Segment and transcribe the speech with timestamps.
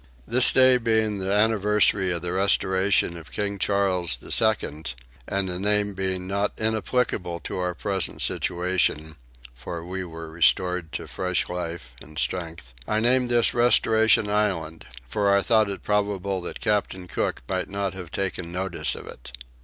[0.25, 4.95] This day being the anniversary of the restoration of King Charles the Second,
[5.27, 9.15] and the name not being inapplicable to our present situation
[9.53, 15.31] (for we were restored to fresh life and strength) I named this Restoration Island; for
[15.37, 19.31] I thought it probable that Captain Cook might not have taken notice of it.